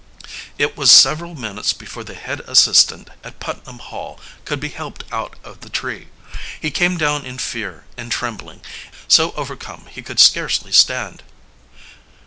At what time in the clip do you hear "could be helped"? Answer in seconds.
4.45-5.03